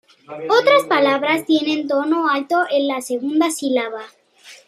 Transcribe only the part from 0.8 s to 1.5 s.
palabras